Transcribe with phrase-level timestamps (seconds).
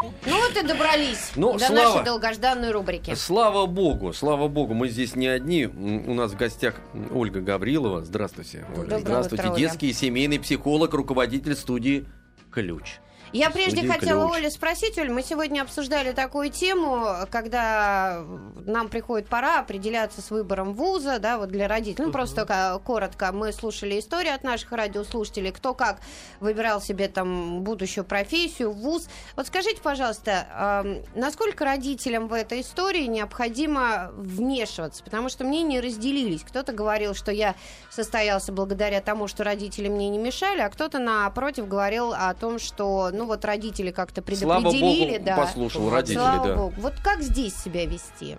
[0.00, 0.10] Ну
[0.40, 3.14] вот и добрались Ну, до слава- нашей долгожданной рубрики.
[3.16, 5.66] Слава богу, слава богу, мы здесь не одни.
[5.66, 6.76] У нас в гостях
[7.12, 8.04] Ольга Гаврилова.
[8.04, 9.00] Здравствуйте, Ольга.
[9.00, 9.48] Здравствуйте.
[9.48, 9.56] Оля.
[9.56, 12.06] Детский и семейный психолог, руководитель студии
[12.52, 13.00] «Ключ».
[13.32, 14.26] Я прежде хотела.
[14.26, 18.24] Оле спросить, Оль, мы сегодня обсуждали такую тему, когда
[18.66, 22.06] нам приходит пора определяться с выбором вуза, да, вот для родителей.
[22.06, 26.00] Ну, просто ка- коротко, мы слушали истории от наших радиослушателей, кто как
[26.40, 29.08] выбирал себе там будущую профессию, вуз.
[29.36, 35.02] Вот скажите, пожалуйста, насколько родителям в этой истории необходимо вмешиваться?
[35.04, 36.42] Потому что мнения разделились.
[36.42, 37.54] Кто-то говорил, что я
[37.90, 43.10] состоялся благодаря тому, что родители мне не мешали, а кто-то, напротив, говорил о том, что,
[43.18, 45.36] ну, вот родители как-то Слава предопределили, богу, да.
[45.36, 46.56] послушал родителей, Слава да.
[46.56, 46.74] богу.
[46.78, 48.36] Вот как здесь себя вести?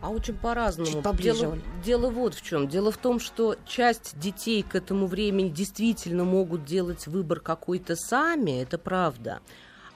[0.00, 1.00] А очень по-разному.
[1.14, 2.68] Дело, дело вот в чем.
[2.68, 8.60] Дело в том, что часть детей к этому времени действительно могут делать выбор какой-то сами,
[8.60, 9.40] это правда.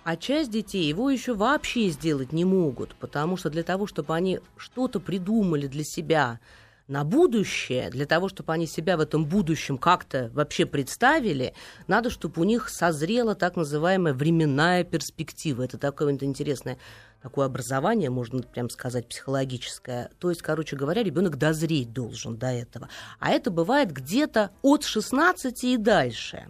[0.04, 4.38] А часть детей его еще вообще сделать не могут, потому что для того, чтобы они
[4.56, 6.38] что-то придумали для себя
[6.88, 11.54] на будущее, для того, чтобы они себя в этом будущем как-то вообще представили,
[11.88, 15.62] надо, чтобы у них созрела так называемая временная перспектива.
[15.62, 16.78] Это такое вот интересное
[17.26, 20.10] такое образование, можно прям сказать, психологическое.
[20.20, 22.88] То есть, короче говоря, ребенок дозреть должен до этого.
[23.18, 26.46] А это бывает где-то от 16 и дальше.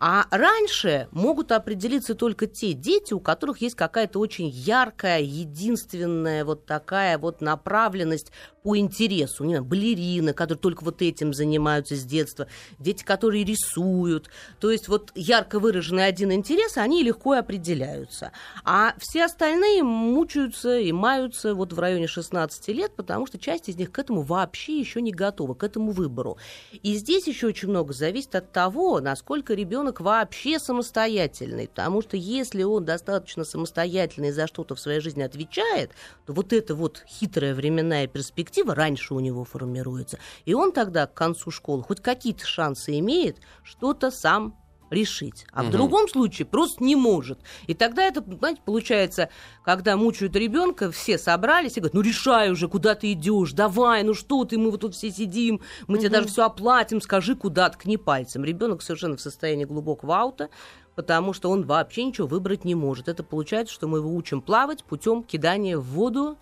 [0.00, 6.66] А раньше могут определиться только те дети, у которых есть какая-то очень яркая, единственная вот
[6.66, 8.32] такая вот направленность
[8.66, 9.44] по интересу.
[9.44, 12.48] Не знаю, балерины, которые только вот этим занимаются с детства,
[12.80, 14.28] дети, которые рисуют.
[14.58, 18.32] То есть вот ярко выраженный один интерес, они легко определяются.
[18.64, 23.76] А все остальные мучаются и маются вот в районе 16 лет, потому что часть из
[23.76, 26.36] них к этому вообще еще не готова, к этому выбору.
[26.82, 31.68] И здесь еще очень много зависит от того, насколько ребенок вообще самостоятельный.
[31.68, 35.92] Потому что если он достаточно самостоятельный и за что-то в своей жизни отвечает,
[36.26, 40.18] то вот эта вот хитрая временная перспектива раньше у него формируется.
[40.44, 44.54] И он тогда к концу школы хоть какие-то шансы имеет что-то сам
[44.90, 45.46] решить.
[45.52, 45.72] А в Мгм.
[45.72, 47.40] другом случае просто не может.
[47.66, 49.30] И тогда это, знаете, получается,
[49.64, 54.14] когда мучают ребенка, все собрались и говорят, ну решай уже, куда ты идешь, давай, ну
[54.14, 57.96] что ты, мы вот тут все сидим, мы тебе даже все оплатим, скажи, куда ткни
[57.96, 58.44] пальцем.
[58.44, 60.50] Ребенок совершенно в состоянии глубокого аута,
[60.94, 63.08] потому что он вообще ничего выбрать не может.
[63.08, 66.38] Это получается, что мы его учим плавать путем кидания в воду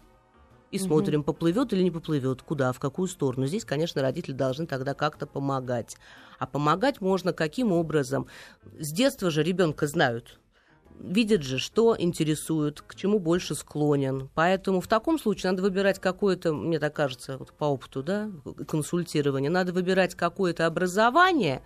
[0.75, 3.47] и смотрим, поплывет или не поплывет, куда, в какую сторону.
[3.47, 5.97] Здесь, конечно, родители должны тогда как-то помогать.
[6.41, 8.27] А помогать можно каким образом?
[8.79, 10.41] С детства же ребенка знают.
[10.99, 14.29] Видят же, что интересует, к чему больше склонен.
[14.35, 18.31] Поэтому в таком случае надо выбирать какое-то, мне так кажется, вот по опыту, да,
[18.67, 21.63] консультирования, надо выбирать какое-то образование,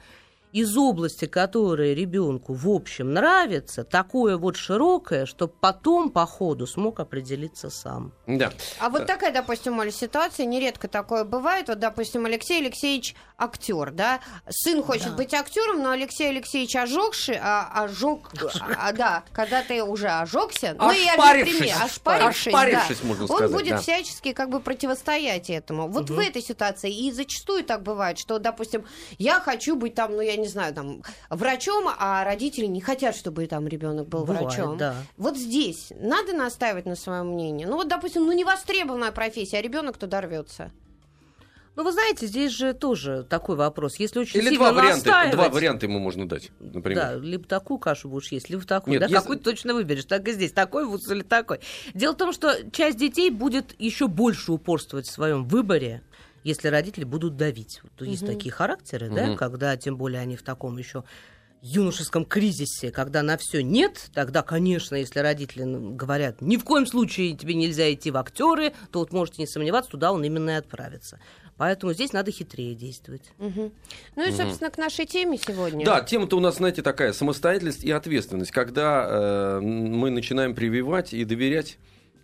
[0.52, 7.00] из области, которая ребенку в общем нравится, такое вот широкое, чтобы потом по ходу смог
[7.00, 8.12] определиться сам.
[8.26, 8.52] Да.
[8.80, 11.68] А вот такая, допустим, Оля, ситуация, нередко такое бывает.
[11.68, 15.16] Вот, допустим, Алексей Алексеевич актер, да, сын хочет Да.
[15.16, 18.30] быть актером, но Алексей Алексеевич ожегший, а, ожег,
[18.76, 21.58] а, да, когда ты уже ожегся, ну и Ошпарившись.
[21.58, 23.78] пример, ошпарившись, Ошпарившись, да, можно он сказать, будет да.
[23.78, 25.88] всячески как бы противостоять этому.
[25.88, 28.84] Вот в этой ситуации и зачастую так бывает, что, допустим,
[29.18, 33.46] я хочу быть там, ну я не знаю, там врачом, а родители не хотят, чтобы
[33.46, 34.76] там ребенок был Бывает, врачом.
[34.78, 34.94] да.
[35.16, 37.64] Вот здесь надо настаивать на своем мнении.
[37.64, 40.70] Ну вот, допустим, ну невостребованная профессия, а ребенок туда рвется.
[41.76, 43.96] Ну, вы знаете, здесь же тоже такой вопрос.
[44.00, 47.00] Если очень Или сильно два варианта, настаивать- два варианта ему можно дать, например.
[47.00, 48.94] Да, либо такую кашу будешь есть, либо такую.
[48.94, 50.04] Нет, да, если- какую ты точно выберешь.
[50.04, 50.50] Так и здесь.
[50.50, 51.60] Такой вуз или такой.
[51.94, 56.02] Дело в том, что часть детей будет еще больше упорствовать в своем выборе,
[56.48, 57.80] если родители будут давить.
[57.82, 59.36] Вот есть такие характеры, да, Мгм.
[59.36, 61.04] когда тем более они в таком еще
[61.60, 66.86] юношеском кризисе, когда на все нет, тогда, конечно, если родители ну, говорят, ни в коем
[66.86, 70.54] случае тебе нельзя идти в актеры, то вот можете не сомневаться, туда он именно и
[70.54, 71.18] отправится.
[71.56, 73.32] Поэтому здесь надо хитрее действовать.
[73.38, 73.72] Мгм.
[74.14, 75.84] Ну и, собственно, к нашей теме сегодня.
[75.84, 81.24] Да, тема-то у нас, знаете, такая самостоятельность и ответственность, когда э, мы начинаем прививать и
[81.24, 81.78] доверять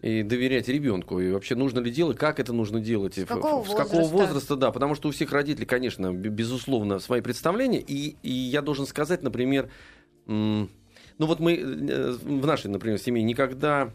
[0.05, 1.19] и доверять ребенку.
[1.19, 4.17] И вообще нужно ли делать, как это нужно делать, в- какого с какого возраста?
[4.17, 4.71] возраста, да.
[4.71, 7.81] Потому что у всех родителей, конечно, безусловно, свои представления.
[7.81, 9.71] И, и я должен сказать, например,
[10.27, 10.69] ну
[11.19, 13.93] вот мы э, в нашей, например, семье никогда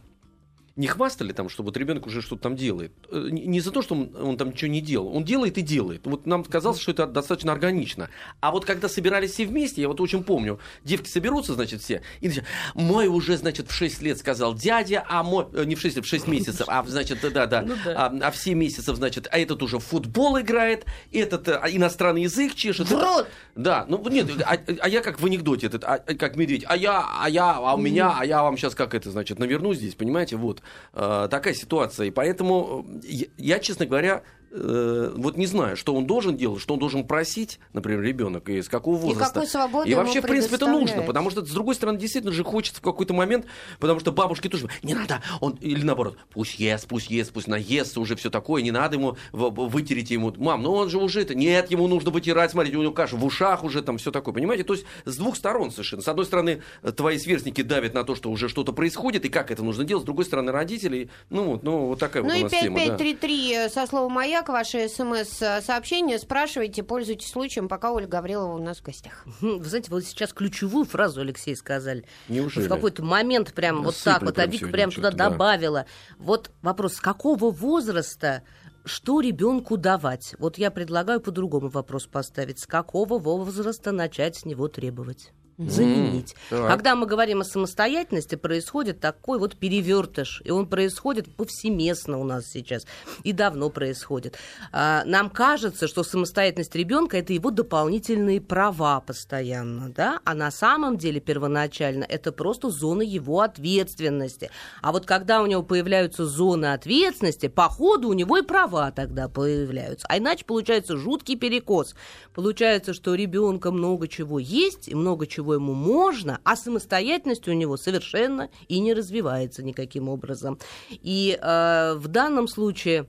[0.80, 2.94] не хвастали там, что вот ребенок уже что-то там делает.
[3.12, 5.14] Э, не за то, что он, он там ничего не делал.
[5.14, 6.08] Он делает и делает.
[6.08, 8.10] Вот нам казалось, что это достаточно органично.
[8.40, 12.30] А вот когда собирались все вместе, я вот очень помню, девки соберутся, значит, все, и
[12.30, 12.46] значит,
[12.76, 16.06] мой уже, значит, в 6 лет сказал дядя, а мой, э, не в 6 лет,
[16.06, 18.06] в 6 месяцев, а, значит, да-да, ну, да.
[18.06, 22.22] а, а в 7 месяцев, значит, а этот уже в футбол играет, этот а, иностранный
[22.22, 22.88] язык чешет.
[22.88, 23.28] Врут!
[23.56, 27.06] Да, ну нет, а, а я как в анекдоте, этот, а, как медведь, а я,
[27.22, 30.38] а я, а у меня, а я вам сейчас как это, значит, наверну здесь, понимаете,
[30.38, 30.62] вот.
[30.94, 32.08] Э, такая ситуация.
[32.08, 36.74] И поэтому я, я, честно говоря, э, вот не знаю, что он должен делать, что
[36.74, 39.24] он должен просить, например, ребенок, и с какого возраста.
[39.24, 42.34] И какой свободы И вообще, в принципе, это нужно, потому что, с другой стороны, действительно
[42.34, 43.46] же хочется в какой-то момент,
[43.80, 48.00] потому что бабушки тоже, не надо, он, или наоборот, пусть ест, пусть ест, пусть наестся,
[48.00, 51.72] уже все такое, не надо ему вытереть ему, мам, ну он же уже это, нет,
[51.72, 54.64] ему нужно вытирать, смотрите, у него каша в ушах уже, там все такое, понимаете?
[54.64, 56.02] То есть с двух сторон совершенно.
[56.02, 56.62] С одной стороны,
[56.96, 60.06] твои сверстники давят на то, что уже что-то происходит, и как это нужно делать, с
[60.06, 62.78] другой стороны, родители, ну вот, ну вот такая ну вот у нас тема.
[62.78, 63.70] Ну и 5533 да.
[63.70, 66.18] со словом «Маяк», ваши смс смс-сообщение.
[66.18, 69.26] Спрашивайте, пользуйтесь случаем, пока Ольга Гаврилова у нас в гостях.
[69.42, 72.06] Вы знаете, вот сейчас ключевую фразу, Алексей, сказали.
[72.30, 72.66] Неужели?
[72.66, 75.30] В какой-то момент прям вот так вот, а Вика прям туда да.
[75.30, 75.86] добавила.
[76.18, 78.44] Вот вопрос, с какого возраста
[78.86, 80.36] что ребенку давать?
[80.40, 82.60] Вот я предлагаю по-другому вопрос поставить.
[82.60, 85.34] С какого возраста начать с него требовать?
[85.68, 86.36] Заменить.
[86.52, 92.24] Mm, Когда мы говорим о самостоятельности, происходит такой вот перевертыш, и он происходит повсеместно у
[92.24, 92.86] нас сейчас,
[93.24, 94.38] и давно происходит.
[94.72, 100.98] А, нам кажется, что самостоятельность ребенка это его дополнительные права постоянно, да, а на самом
[100.98, 104.50] деле первоначально это просто зона его ответственности.
[104.82, 109.28] А вот когда у него появляются зоны ответственности, по ходу у него и права тогда
[109.28, 110.08] появляются.
[110.10, 111.96] А иначе получается жуткий перекос.
[112.34, 117.48] Получается, что у ребенка много чего есть и много чего чего ему можно, а самостоятельность
[117.48, 120.60] у него совершенно и не развивается никаким образом.
[120.92, 123.08] И э, в данном случае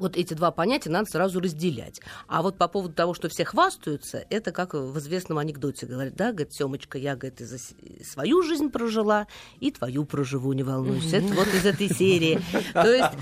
[0.00, 2.00] вот эти два понятия надо сразу разделять.
[2.26, 6.32] А вот по поводу того, что все хвастаются, это как в известном анекдоте говорят, да,
[6.32, 7.74] говорит, Семочка, я, говорит, из
[8.10, 9.26] свою жизнь прожила
[9.60, 11.18] и твою проживу, не волнуйся.
[11.18, 12.40] Это вот из этой серии.
[12.72, 13.12] То есть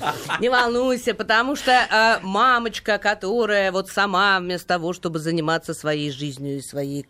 [0.40, 6.58] не волнуйся, потому что э, мамочка, которая вот сама вместо того, чтобы заниматься своей жизнью
[6.58, 7.04] и своей,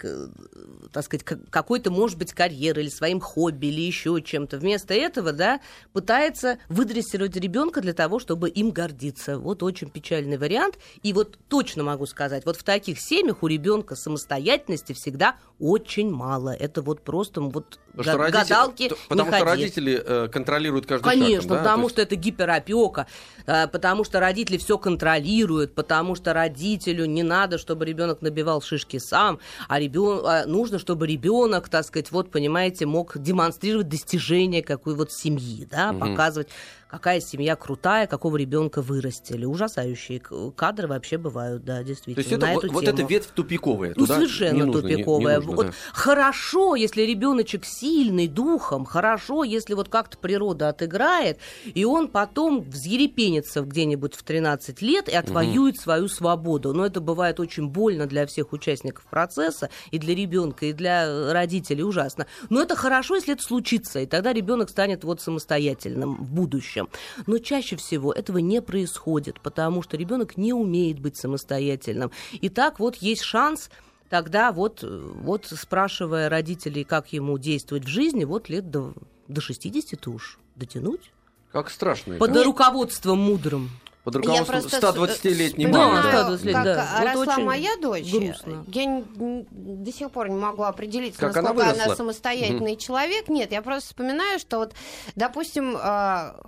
[0.93, 5.61] так сказать, какой-то, может быть, карьерой или своим хобби или еще чем-то, вместо этого, да,
[5.93, 9.39] пытается выдрессировать ребенка для того, чтобы им гордиться.
[9.39, 10.79] Вот вот очень печальный вариант.
[11.03, 16.51] И вот точно могу сказать, вот в таких семьях у ребенка самостоятельности всегда очень мало.
[16.51, 21.51] Это вот просто вот потому га- гадалки Потому что родители э, контролируют каждый Конечно, шаг.
[21.51, 21.57] да?
[21.59, 21.95] потому есть...
[21.95, 23.07] что это гиперопека,
[23.47, 28.99] э, потому что родители все контролируют, потому что родителю не надо, чтобы ребенок набивал шишки
[28.99, 30.21] сам, а ребен...
[30.25, 35.91] а нужно, чтобы ребенок, так сказать, вот, понимаете, мог демонстрировать достижения какой вот семьи, да,
[35.91, 35.99] угу.
[35.99, 36.49] показывать
[36.89, 39.45] какая семья крутая, какого ребенка вырастили.
[39.45, 40.21] Ужасающие
[40.57, 42.25] кадры вообще бывают, да, действительно.
[42.25, 43.93] То есть это, вот, вот эта ветвь тупиковая.
[43.95, 45.39] Ну, совершенно не тупиковая.
[45.39, 45.73] Не, не нужно, вот да.
[45.93, 53.61] Хорошо, если ребеночек сильный духом, хорошо, если вот как-то природа отыграет, и он потом взъерепенится
[53.61, 55.83] где-нибудь в 13 лет и отвоюет угу.
[55.83, 56.73] свою свободу.
[56.73, 61.83] Но это бывает очень больно для всех участников процесса, и для ребенка, и для родителей
[61.83, 62.27] ужасно.
[62.49, 67.25] Но это хорошо, если это случится, и тогда ребенок станет вот самостоятельным в будущем будущем.
[67.27, 72.11] Но чаще всего этого не происходит, потому что ребенок не умеет быть самостоятельным.
[72.33, 73.71] И так вот есть шанс
[74.09, 78.95] тогда вот, вот спрашивая родителей, как ему действовать в жизни, вот лет до,
[79.29, 81.13] до 60 уж дотянуть.
[81.53, 82.17] Как страшно.
[82.17, 82.45] Под это.
[82.45, 83.71] руководством мудрым
[84.09, 86.03] под руководством 120-летней мамы.
[86.03, 87.01] Да, 120 как да.
[87.05, 88.65] росла вот моя дочь, грустно.
[88.67, 89.05] я
[89.51, 92.81] до сих пор не могу определиться, как насколько она, она самостоятельный угу.
[92.81, 93.29] человек.
[93.29, 94.75] Нет, я просто вспоминаю, что вот,
[95.15, 96.41] допустим, а,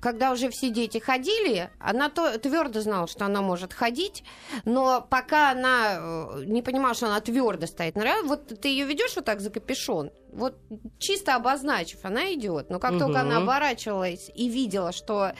[0.00, 4.24] когда уже все дети ходили, она то, твердо знала, что она может ходить,
[4.64, 9.14] но пока она э, не понимала, что она твердо стоит на вот ты ее ведешь
[9.16, 10.58] вот так за капюшон, вот
[10.98, 12.70] чисто обозначив, она идет.
[12.70, 13.00] Но как угу.
[13.00, 15.32] только она оборачивалась и видела, что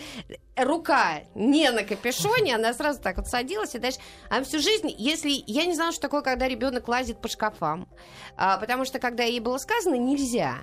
[0.57, 3.99] рука не на капюшоне, она сразу так вот садилась и дальше.
[4.31, 7.89] А всю жизнь, если я не знала, что такое, когда ребенок лазит по шкафам,
[8.37, 10.59] а, потому что когда ей было сказано нельзя,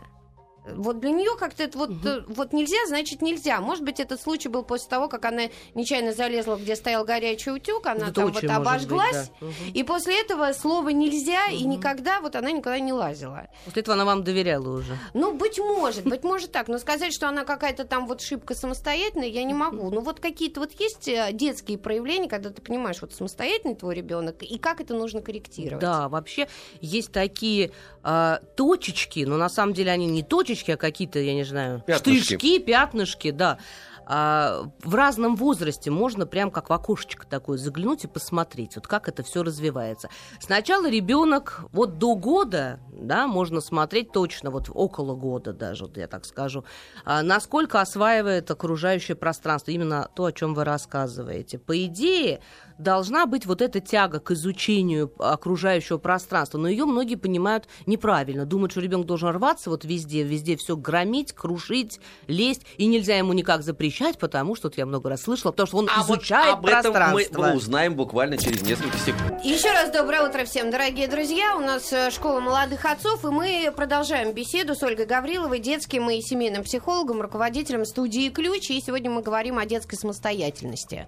[0.65, 2.23] вот для нее как-то это вот, угу.
[2.27, 3.59] вот нельзя, значит нельзя.
[3.59, 5.43] Может быть, этот случай был после того, как она
[5.75, 9.29] нечаянно залезла, где стоял горячий утюг, она это там вот обожглась.
[9.29, 9.47] Быть, да.
[9.47, 9.53] угу.
[9.73, 11.55] И после этого слова нельзя угу.
[11.55, 13.47] и никогда, вот она никогда не лазила.
[13.65, 14.97] После этого она вам доверяла уже.
[15.13, 16.67] Ну, быть может, быть может так.
[16.67, 19.89] Но сказать, что она какая-то там вот шибко самостоятельная, я не могу.
[19.89, 24.41] Ну, вот какие-то вот есть э, детские проявления, когда ты понимаешь, вот самостоятельный твой ребенок,
[24.41, 25.81] и как это нужно корректировать.
[25.81, 26.47] Да, вообще
[26.79, 27.71] есть такие
[28.03, 31.81] э, точечки, но на самом деле они не точечки, точечки, а какие-то, я не знаю,
[31.85, 32.23] Пятнышки.
[32.23, 33.57] штришки, пятнышки, да.
[34.05, 39.07] А, в разном возрасте можно прям как в окошечко такое заглянуть и посмотреть, вот как
[39.07, 40.09] это все развивается.
[40.41, 46.07] Сначала ребенок вот до года, да, можно смотреть точно, вот около года даже, вот я
[46.07, 46.65] так скажу,
[47.05, 51.57] а, насколько осваивает окружающее пространство, именно то, о чем вы рассказываете.
[51.57, 52.41] По идее,
[52.77, 58.71] должна быть вот эта тяга к изучению окружающего пространства, но ее многие понимают неправильно, думают,
[58.71, 63.63] что ребенок должен рваться вот везде, везде все громить, крушить, лезть, и нельзя ему никак
[63.63, 66.65] запрещать, потому что, вот я много раз слышала, потому что он А вот изучает об
[66.65, 67.41] этом пространство.
[67.41, 69.43] мы узнаем буквально через несколько секунд.
[69.43, 71.55] Еще раз доброе утро всем, дорогие друзья.
[71.57, 76.21] У нас э, школа молодых отцов, и мы продолжаем беседу с Ольгой Гавриловой, детским и
[76.21, 78.69] семейным психологом, руководителем студии «Ключ».
[78.71, 81.07] И сегодня мы говорим о детской самостоятельности.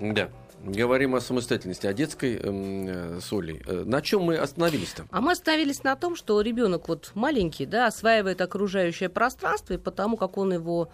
[0.00, 0.28] Да.
[0.64, 3.62] Говорим о самостоятельности, о детской эм, э, с Олей.
[3.66, 5.06] Э, На чем мы остановились-то?
[5.10, 10.16] А мы остановились на том, что ребенок вот маленький, да, осваивает окружающее пространство, и потому
[10.16, 10.88] как он его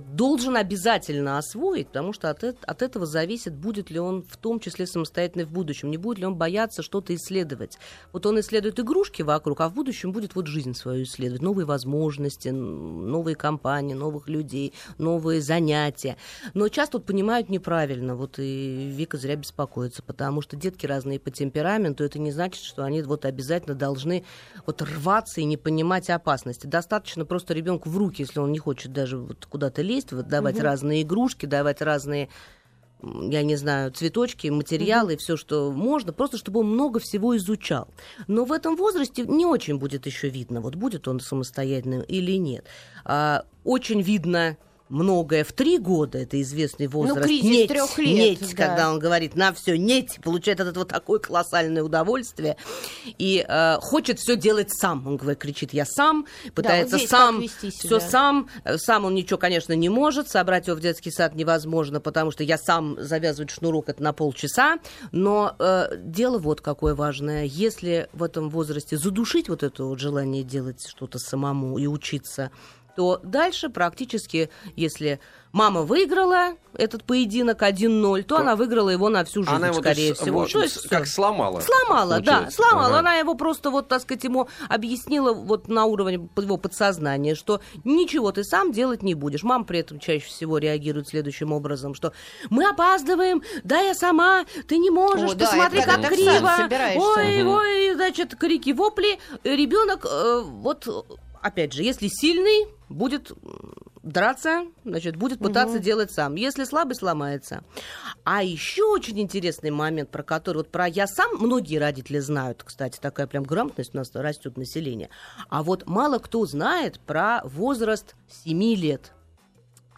[0.00, 4.86] должен обязательно освоить, потому что от, от этого зависит, будет ли он в том числе
[4.86, 7.78] самостоятельный в будущем, не будет ли он бояться что-то исследовать.
[8.12, 12.48] Вот он исследует игрушки вокруг, а в будущем будет вот жизнь свою исследовать, новые возможности,
[12.48, 16.16] новые компании, новых людей, новые занятия.
[16.54, 21.30] Но часто вот понимают неправильно, вот и Вика зря беспокоится, потому что детки разные по
[21.30, 24.24] темпераменту, это не значит, что они вот обязательно должны
[24.66, 26.66] вот рваться и не понимать опасности.
[26.66, 30.60] Достаточно просто ребенку в руки, если он не хочет даже вот куда-то лезть, вот давать
[30.60, 32.28] разные игрушки, давать разные
[33.02, 37.88] я не знаю, цветочки, материалы, все, что можно, просто чтобы он много всего изучал.
[38.26, 42.64] Но в этом возрасте не очень будет еще видно, вот будет он самостоятельным или нет.
[43.04, 44.56] А, очень видно
[44.88, 47.20] многое в три года, это известный возраст.
[47.20, 48.66] Ну, кризис Неть, трёх лет, неть, да.
[48.66, 52.56] когда он говорит на все неть, получает от этого такое колоссальное удовольствие
[53.18, 55.06] и э, хочет все делать сам.
[55.06, 59.72] Он говорит, кричит, я сам, пытается здесь как сам, все сам, сам он ничего, конечно,
[59.72, 64.02] не может, собрать его в детский сад невозможно, потому что я сам завязывать шнурок это
[64.02, 64.78] на полчаса,
[65.12, 70.42] но э, дело вот какое важное, если в этом возрасте задушить вот это вот желание
[70.42, 72.50] делать что-то самому и учиться,
[72.96, 75.20] то дальше практически, если
[75.52, 79.76] мама выиграла этот поединок 1-0, то То она выиграла его на всю жизнь, Она его,
[79.76, 80.40] то скорее есть, всего.
[80.40, 81.60] вот, То есть как сломала.
[81.60, 82.56] Сломала, да, получается.
[82.56, 82.86] сломала.
[82.88, 82.98] Ага.
[82.98, 88.32] Она его просто, вот, так сказать, ему объяснила вот на уровне его подсознания, что ничего
[88.32, 89.42] ты сам делать не будешь.
[89.44, 92.12] Мама при этом чаще всего реагирует следующим образом, что
[92.50, 96.52] мы опаздываем, да, я сама, ты не можешь, О, да, посмотри, это как криво.
[97.16, 97.48] Ой, Мгм.
[97.54, 99.18] ой, значит, крики, вопли.
[99.44, 100.86] Ребенок, э, вот,
[101.46, 103.32] опять же, если сильный, будет
[104.02, 106.36] драться, значит, будет пытаться делать сам.
[106.36, 107.64] Если слабый, сломается.
[108.24, 112.98] А еще очень интересный момент, про который вот про я сам многие родители знают, кстати,
[113.00, 115.10] такая прям грамотность у нас растет население.
[115.48, 119.12] А вот мало кто знает про возраст 7 лет.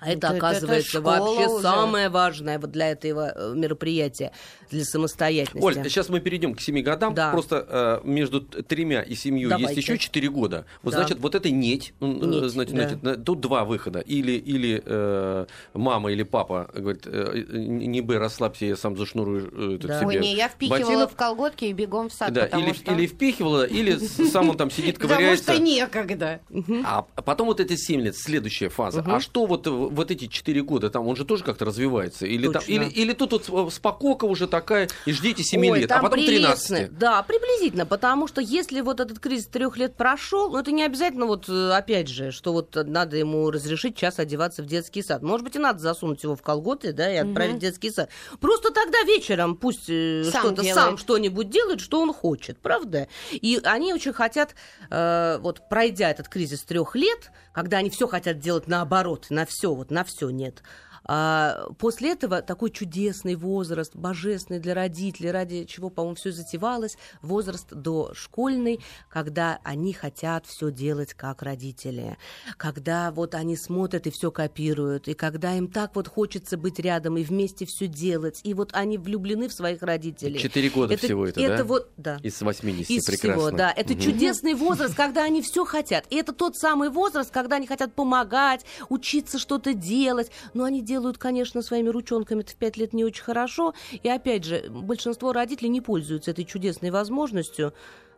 [0.01, 1.63] А это, Это- это оказывается, школа вообще уже.
[1.63, 4.33] самое важное вот для этого э, мероприятия,
[4.71, 5.65] для самостоятельности.
[5.65, 7.15] Оль, сейчас мы перейдем к 7 годам.
[7.15, 7.31] Да.
[7.33, 9.75] Просто э, между тремя и семью Давайте.
[9.75, 10.67] есть еще 4 года.
[10.83, 10.99] Вот, Да.
[11.01, 11.95] значит, вот это неть.
[12.01, 12.83] э, Неть, значит, да.
[12.83, 13.99] значит, на- тут два выхода.
[14.01, 19.75] Или, или э, мама или папа говорит, э, не бы, расслабься, я сам зашнурую э,
[19.77, 19.99] этот Да.
[20.01, 21.11] себе Ой, не, я впихивала ботинок.
[21.13, 22.93] в колготки и бегом в сад, Да, потому или, что...
[22.95, 25.53] или впихивала, или сам он там сидит, Потому ковыряется.
[25.55, 26.41] что некогда.
[26.85, 29.03] А потом вот эти 7 лет, следующая фаза.
[29.07, 32.27] А что вот, в- вот эти 4 года, там он же тоже как-то развивается?
[32.27, 35.93] Или, там, или, или тут вот с- спокока уже такая, и ждите 7 Ой, лет,
[35.93, 36.77] а потом прелестно.
[36.77, 36.99] 13.
[36.99, 41.27] Да, приблизительно, потому что если вот этот кризис трех лет прошел, ну это не обязательно
[41.27, 45.23] вот, э, опять же, что вот надо ему разрешить час одеваться в детский сад.
[45.23, 48.09] Может быть, и надо засунуть его в колготы, да, и отправить в детский сад.
[48.41, 50.75] Просто тогда вечером пусть э, Сам что-то делает.
[50.85, 53.09] сам что-нибудь делает, что он хочет, правда?
[53.33, 54.55] И они очень хотят,
[54.91, 59.75] э, вот пройдя этот кризис трех лет, когда они все хотят делать наоборот, на все,
[59.79, 60.63] вот на все нет.
[61.11, 67.67] А после этого такой чудесный возраст, божественный для родителей, ради чего, по-моему, все затевалось, возраст
[67.73, 72.19] до школьный, когда они хотят все делать как родители,
[72.59, 77.17] когда вот они смотрят и все копируют, и когда им так вот хочется быть рядом
[77.17, 80.39] и вместе все делать, и вот они влюблены в своих родителей.
[80.39, 81.65] 4 года всего это, да?
[81.65, 82.19] вот, да.
[82.23, 83.43] Из 80 Из прекрасно.
[83.47, 83.73] всего, да.
[83.75, 84.03] Это Мгм.
[84.03, 86.05] чудесный возраст, когда они все хотят.
[86.11, 90.31] И это тот самый возраст, когда они хотят помогать, учиться что-то делать.
[90.53, 93.75] Но они делают, конечно, своими ручонками в пять лет не очень хорошо.
[94.03, 97.73] И опять же, большинство родителей не пользуются этой чудесной возможностью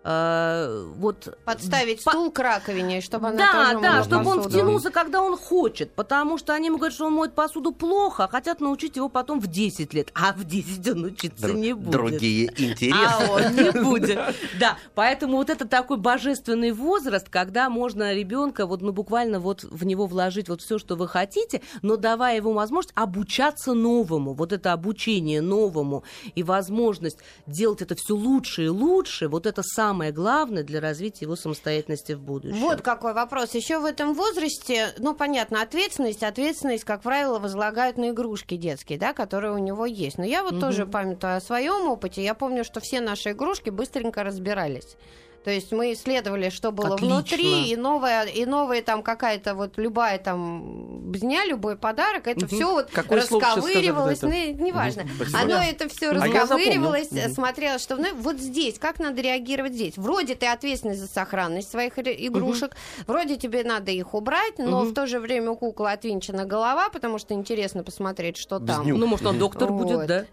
[0.04, 2.10] э, вот подставить по...
[2.10, 4.42] стул к раковине, чтобы она да, тоже да, чтобы посуду.
[4.42, 8.24] он втянулся, когда он хочет, потому что они ему говорят, что он моет посуду плохо,
[8.24, 11.74] а хотят научить его потом в 10 лет, а в 10 он учиться Др- не
[11.74, 11.90] будет.
[11.90, 13.06] Другие интересы.
[13.06, 14.18] А он не будет.
[14.58, 19.84] Да, поэтому вот это такой божественный возраст, когда можно ребенка вот ну буквально вот в
[19.84, 24.72] него вложить вот все, что вы хотите, но давая ему возможность обучаться новому, вот это
[24.72, 26.04] обучение новому
[26.34, 31.24] и возможность делать это все лучше и лучше, вот это самое самое главное для развития
[31.24, 32.60] его самостоятельности в будущем.
[32.60, 33.54] Вот какой вопрос.
[33.54, 36.22] Еще в этом возрасте, ну, понятно, ответственность.
[36.22, 40.16] Ответственность, как правило, возлагают на игрушки детские, да, которые у него есть.
[40.16, 40.60] Но я вот угу.
[40.60, 42.22] тоже памятаю о своем опыте.
[42.22, 44.96] Я помню, что все наши игрушки быстренько разбирались.
[45.44, 47.16] То есть мы исследовали, что было Отлично.
[47.16, 52.54] внутри, и новая, и новая там какая-то вот любая там бзня, любой подарок, это угу.
[52.54, 55.04] все вот Какое расковыривалось, ну, неважно.
[55.04, 55.24] Угу.
[55.34, 59.96] Оно это все а расковыривалось, смотрелось, что ну, вот здесь, как надо реагировать здесь.
[59.96, 63.12] Вроде ты ответственный за сохранность своих игрушек, угу.
[63.12, 64.90] вроде тебе надо их убрать, но угу.
[64.90, 68.86] в то же время у куклы отвинчена голова, потому что интересно посмотреть, что Без там.
[68.86, 69.82] Ну, может, он доктор вот.
[69.82, 70.26] будет, да?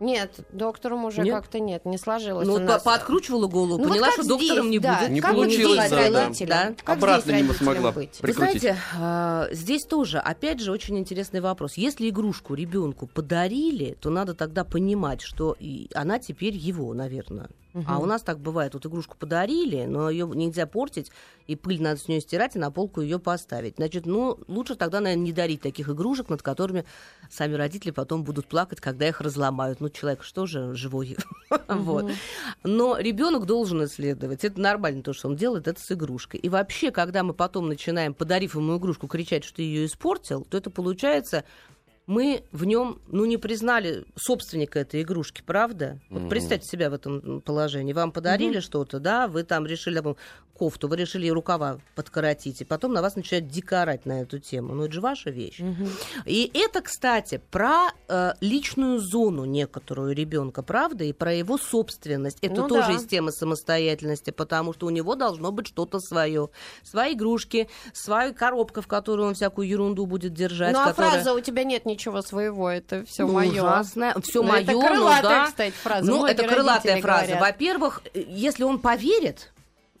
[0.00, 1.34] Нет, доктором уже нет?
[1.34, 2.48] как-то нет, не сложилось.
[2.48, 2.82] Ну, нас...
[2.82, 5.10] пооткручивала голову, ну, поняла, вот что доктором здесь, не да, будет.
[5.10, 6.30] Не как получилось, да, да.
[6.46, 6.74] да.
[6.82, 8.18] Как Обратно не смогла быть?
[8.22, 11.74] Вы знаете, э, здесь тоже, опять же, очень интересный вопрос.
[11.74, 17.50] Если игрушку ребенку подарили, то надо тогда понимать, что и она теперь его, наверное.
[17.74, 17.84] Угу.
[17.86, 21.10] А у нас так бывает, вот игрушку подарили, но ее нельзя портить,
[21.46, 23.76] и пыль надо с нее стирать, и на полку ее поставить.
[23.76, 26.84] Значит, ну, лучше тогда, наверное, не дарить таких игрушек, над которыми
[27.30, 29.80] сами родители потом будут плакать, когда их разломают.
[29.80, 31.16] Ну, человек что же живой?
[31.68, 32.10] вот.
[32.64, 34.44] Но ребенок должен исследовать.
[34.44, 36.40] Это нормально, то, что он делает, это с игрушкой.
[36.40, 40.56] И вообще, когда мы потом начинаем, подарив ему игрушку, кричать, что ты ее испортил, то
[40.56, 41.44] это получается
[42.10, 46.00] мы в нем, ну, не признали собственника этой игрушки, правда?
[46.10, 47.92] Вот представьте себя в этом положении.
[47.92, 50.02] Вам подарили mm что-то, да, вы там решили
[50.60, 54.74] кофту, вы решили рукава подкоротить, и потом на вас начинают дико орать на эту тему.
[54.74, 55.60] Ну, это же ваша вещь.
[55.60, 55.88] mm
[56.26, 62.38] И это, кстати, про э, личную зону некоторую ребенка, правда, и про его собственность.
[62.42, 62.94] Это ну, тоже да.
[62.94, 66.50] из темы самостоятельности, потому что у него должно быть что-то свое.
[66.82, 70.72] Свои игрушки, своя коробка, в которую он всякую ерунду будет держать.
[70.74, 71.12] Ну, а которая...
[71.12, 73.62] фраза «у тебя нет ничего ничего своего, это все ну, мое.
[73.62, 75.46] Ужасное, все мое, это крылатая, ну, да.
[75.46, 76.10] кстати, фраза.
[76.10, 77.36] Ну, это крылатая фраза.
[77.38, 79.52] Во-первых, если он поверит,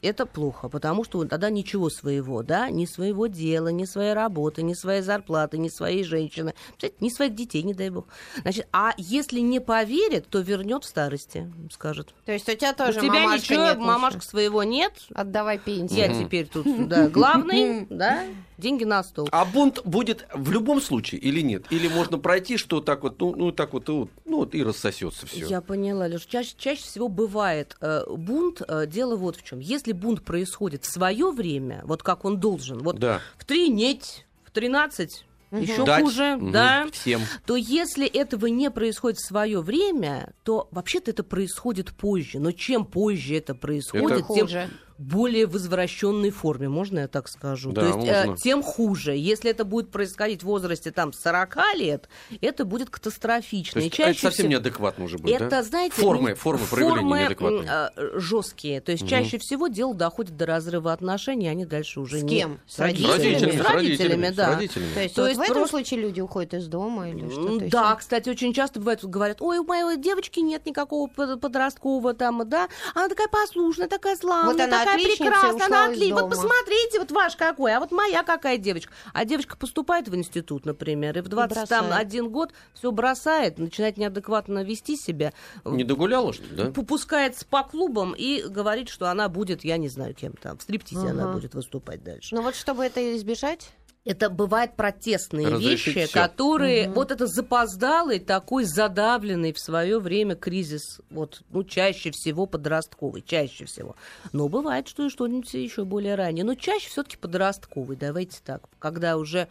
[0.02, 4.74] это плохо, потому что тогда ничего своего, да, ни своего дела, ни своей работы, ни
[4.74, 6.54] своей зарплаты, ни своей женщины,
[7.00, 8.06] ни своих детей, не дай бог.
[8.42, 12.14] Значит, а если не поверит, то вернет в старости, скажет.
[12.24, 14.92] То есть у тебя тоже у тебя мамашка ничего, нет мамашка своего нет.
[15.14, 15.98] Отдавай пенсию.
[15.98, 18.24] Я теперь тут, да, главный, да,
[18.60, 19.28] деньги на стол.
[19.32, 21.66] А бунт будет в любом случае или нет?
[21.70, 25.46] Или можно пройти, что так вот, ну, ну так вот, ну, вот и рассосется все.
[25.46, 26.24] Я поняла, Леш.
[26.26, 28.62] Чаще, чаще всего бывает э, бунт.
[28.66, 29.60] Э, дело вот в чем.
[29.60, 33.20] Если бунт происходит в свое время, вот как он должен, вот да.
[33.36, 35.60] в три нет, в тринадцать угу.
[35.60, 36.02] еще Дать.
[36.02, 36.50] хуже, угу.
[36.50, 37.22] да, всем.
[37.46, 42.38] то если этого не происходит в свое время, то вообще-то это происходит позже.
[42.38, 44.34] Но чем позже это происходит, это...
[44.34, 44.70] тем хуже
[45.00, 47.72] более возвращенной форме, можно я так скажу?
[47.72, 48.34] Да, То есть можно.
[48.34, 49.16] э, тем хуже.
[49.16, 52.08] Если это будет происходить в возрасте там 40 лет,
[52.42, 53.80] это будет катастрофично.
[53.80, 54.48] То есть, это совсем всего...
[54.48, 55.62] неадекватно уже будет, Это, да?
[55.62, 57.90] знаете, формы, формы, формы неадекватные.
[57.96, 58.82] Э, жесткие.
[58.82, 59.10] То есть угу.
[59.10, 62.28] чаще всего дело доходит до разрыва отношений, они дальше уже с не...
[62.28, 62.60] кем?
[62.66, 63.10] С родителями.
[63.10, 64.44] С родителями, с родителями, да.
[64.44, 64.94] С родителями.
[64.94, 65.70] То есть, То вот есть в этом просто...
[65.70, 67.98] случае люди уходят из дома или что-то Да, еще?
[68.00, 73.08] кстати, очень часто бывает, говорят, ой, у моей девочки нет никакого подросткового там, да, она
[73.08, 76.22] такая послушная, такая славная, вот она такая прекрасная, она отлично.
[76.22, 78.92] Вот посмотрите, вот ваш какой, а вот моя какая девочка.
[79.12, 84.96] А девочка поступает в институт, например, и в 21 год все бросает, начинает неадекватно вести
[84.96, 85.32] себя.
[85.64, 86.70] Не догуляла, что ли, да?
[86.70, 91.00] Попускается по клубам и говорит, что она будет, я не знаю, кем там, в стриптизе
[91.00, 91.10] ага.
[91.10, 92.34] она будет выступать дальше.
[92.34, 93.70] Ну вот чтобы это избежать?
[94.04, 96.94] Это бывают протестные Разрешить вещи, которые угу.
[96.96, 103.66] вот это запоздалый такой задавленный в свое время кризис, вот ну чаще всего подростковый, чаще
[103.66, 103.96] всего.
[104.32, 107.96] Но бывает, что и что-нибудь еще более ранее, но чаще все-таки подростковый.
[107.96, 109.48] Давайте так, когда уже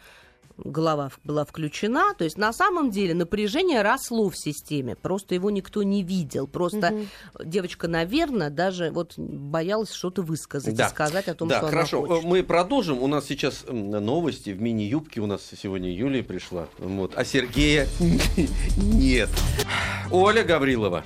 [0.64, 2.14] голова была включена.
[2.18, 6.48] То есть на самом деле напряжение росло в системе, просто его никто не видел.
[6.48, 7.44] Просто угу.
[7.44, 10.88] девочка, наверное, даже вот боялась что-то высказать да.
[10.88, 12.00] и сказать о том, да, что хорошо.
[12.00, 12.26] она хочет.
[12.26, 13.02] Мы продолжим.
[13.02, 15.22] У нас сейчас новости в мини-юбке.
[15.22, 16.68] У нас сегодня Юлия пришла.
[16.78, 17.14] Вот.
[17.16, 17.88] А Сергея
[18.78, 19.30] нет.
[20.12, 21.04] Оля Гаврилова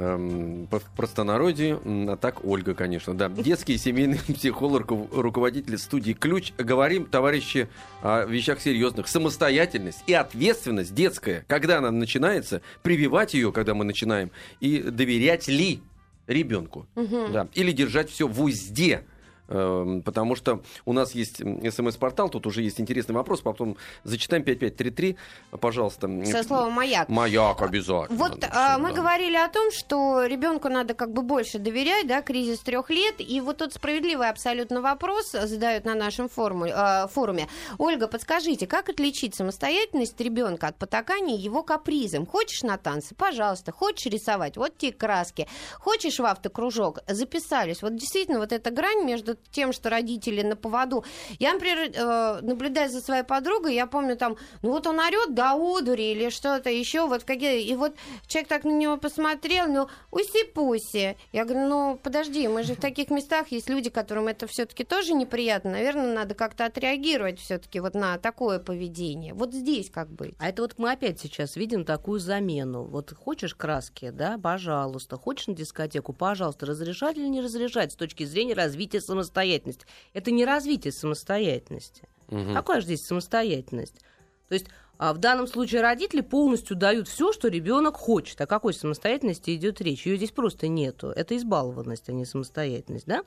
[0.00, 3.28] эм, в простонародье, а так Ольга, конечно, да.
[3.28, 6.52] Детский семейный психолог, руководитель студии «Ключ».
[6.58, 7.68] Говорим, товарищи,
[8.02, 9.08] о вещах серьезных.
[9.08, 15.82] Самостоятельность и ответственность детская, когда она начинается, прививать ее, когда мы начинаем, и доверять ли
[16.26, 16.86] ребенку.
[16.96, 17.28] Угу.
[17.32, 17.48] Да.
[17.54, 19.04] Или держать все в узде.
[19.50, 25.16] Эм, потому что у нас есть смс-портал, тут уже есть интересный вопрос, потом зачитаем 5533,
[25.60, 26.08] пожалуйста.
[26.24, 27.08] Со словом «маяк».
[27.08, 28.16] «Маяк» обязательно.
[28.16, 28.96] Вот а, мы да.
[28.96, 33.40] говорили о том, что ребенку надо как бы больше доверять, да, кризис трех лет, и
[33.40, 37.48] вот тут справедливый абсолютно вопрос задают на нашем форуму, э, форуме.
[37.78, 42.24] Ольга, подскажите, как отличить самостоятельность ребенка от потакания его капризом?
[42.24, 43.14] Хочешь на танцы?
[43.16, 43.72] Пожалуйста.
[43.72, 44.56] Хочешь рисовать?
[44.56, 45.48] Вот те краски.
[45.78, 47.00] Хочешь в автокружок?
[47.08, 47.82] Записались.
[47.82, 51.04] Вот действительно вот эта грань между тем, что родители на поводу.
[51.38, 55.52] Я, например, э, наблюдая за своей подругой, я помню там, ну вот он орет до
[55.52, 57.62] одури или что-то еще, вот какие...
[57.62, 57.94] И вот
[58.26, 61.16] человек так на него посмотрел, ну, уси-пуси.
[61.32, 65.14] Я говорю, ну, подожди, мы же в таких местах есть люди, которым это все-таки тоже
[65.14, 65.72] неприятно.
[65.72, 69.34] Наверное, надо как-то отреагировать все-таки вот на такое поведение.
[69.34, 70.34] Вот здесь как быть?
[70.38, 72.84] А это вот мы опять сейчас видим такую замену.
[72.84, 75.16] Вот хочешь краски, да, пожалуйста.
[75.16, 76.66] Хочешь на дискотеку, пожалуйста.
[76.66, 79.29] Разрешать или не разрешать с точки зрения развития самостоятельности?
[79.30, 79.86] Самостоятельность.
[80.12, 82.02] Это не развитие самостоятельности.
[82.28, 82.54] Угу.
[82.54, 84.00] Какая же здесь самостоятельность?
[84.48, 84.66] То есть
[84.98, 88.38] а в данном случае родители полностью дают все, что ребенок хочет.
[88.42, 90.04] О какой самостоятельности идет речь?
[90.04, 91.08] Ее здесь просто нету.
[91.08, 93.22] Это избалованность, а не самостоятельность, да?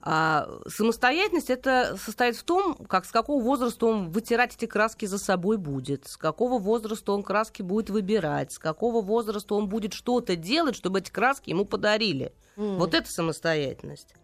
[0.00, 5.18] А самостоятельность это состоит в том, как с какого возраста он вытирать эти краски за
[5.18, 10.34] собой будет, с какого возраста он краски будет выбирать, с какого возраста он будет что-то
[10.34, 12.32] делать, чтобы эти краски ему подарили.
[12.56, 12.78] Mm.
[12.78, 14.16] Вот это самостоятельность.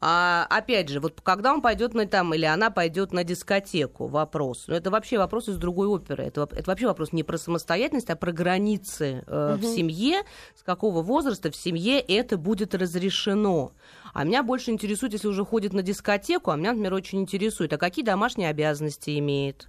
[0.00, 4.64] А, опять же, вот когда он пойдет на там, или она пойдет на дискотеку, вопрос.
[4.66, 6.24] Но ну, это вообще вопрос из другой оперы.
[6.24, 9.66] Это, это вообще вопрос не про самостоятельность, а про границы э, угу.
[9.66, 10.22] в семье,
[10.54, 13.72] с какого возраста в семье это будет разрешено.
[14.14, 17.78] А меня больше интересует, если уже ходит на дискотеку, а меня, например, очень интересует, а
[17.78, 19.68] какие домашние обязанности имеет?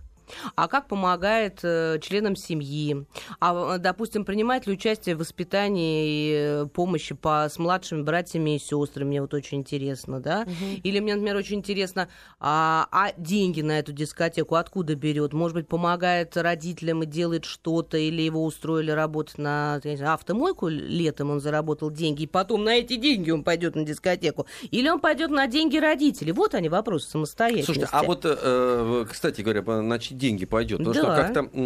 [0.56, 3.06] А как помогает э, членам семьи,
[3.40, 8.60] а, допустим, принимает ли участие в воспитании и э, помощи по, с младшими братьями и
[8.60, 10.82] сестрами, мне вот очень интересно, да, угу.
[10.84, 15.68] или мне, например, очень интересно, а, а деньги на эту дискотеку откуда берет, может быть,
[15.68, 21.92] помогает родителям и делает что-то, или его устроили работать на знаю, автомойку летом, он заработал
[21.92, 25.78] деньги, и потом на эти деньги он пойдет на дискотеку, или он пойдет на деньги
[25.78, 27.66] родителей, вот они вопросы самостоятельности.
[27.66, 30.80] Слушайте, а вот, э, кстати говоря, значит, деньги пойдет.
[30.80, 31.02] Потому да.
[31.02, 31.60] что как-то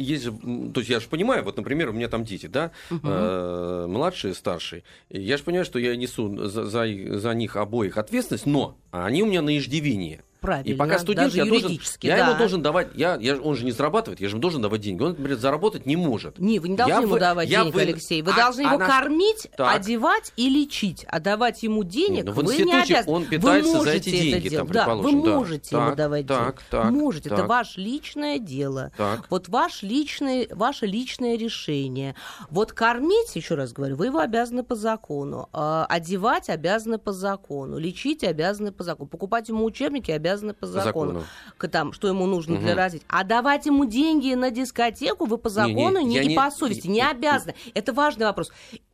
[0.00, 3.00] есть же, то есть я же понимаю, вот, например, у меня там дети, да, угу.
[3.02, 4.82] э, младшие, старшие.
[5.10, 6.86] Я же понимаю, что я несу за, за,
[7.18, 10.22] за них обоих ответственность, но они у меня на иждивении.
[10.46, 13.72] Правильно, и пока студент, я, должен, я ему должен давать, я, я, он же не
[13.72, 15.02] зарабатывает, я же ему должен давать деньги.
[15.02, 16.38] Он, например, заработать не может.
[16.38, 17.80] Не, вы не должны я ему вы, давать денег, вы...
[17.80, 18.22] Алексей.
[18.22, 18.86] Вы а, должны его она...
[18.86, 19.74] кормить, так.
[19.74, 21.04] одевать и лечить.
[21.08, 23.12] А давать ему денег Нет, ну, вы не обязаны.
[23.12, 25.78] он питается за эти деньги, там, да, вы можете да.
[25.78, 26.60] ему так, давать так, деньги.
[26.70, 27.38] Так, можете, так.
[27.40, 28.92] это ваше личное дело.
[28.96, 29.26] Так.
[29.28, 32.14] Вот ваш личный, ваше личное решение.
[32.50, 35.48] Вот кормить, еще раз говорю, вы его обязаны по закону.
[35.52, 37.78] А, одевать обязаны по закону.
[37.78, 39.08] Лечить обязаны по закону.
[39.08, 41.12] Покупать ему учебники обязаны по закону.
[41.12, 41.72] По закону.
[41.72, 42.62] Там, что ему нужно угу.
[42.62, 43.06] для развития.
[43.08, 46.86] А давать ему деньги на дискотеку вы по закону, не, не, не, не по совести,
[46.86, 47.54] не, не обязаны.
[47.74, 48.50] Это важный вопрос.